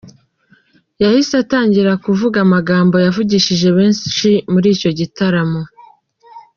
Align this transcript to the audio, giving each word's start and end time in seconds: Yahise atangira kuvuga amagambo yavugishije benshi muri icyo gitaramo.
Yahise 1.01 1.33
atangira 1.43 1.91
kuvuga 2.05 2.37
amagambo 2.45 2.95
yavugishije 3.05 3.67
benshi 3.77 4.29
muri 4.51 4.67
icyo 4.75 4.91
gitaramo. 4.99 5.61